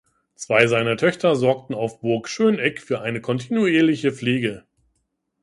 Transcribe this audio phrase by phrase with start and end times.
[0.33, 4.63] Zwei seiner Töchter sorgten auf Burg Schöneck für eine kontinuierliche Pflege.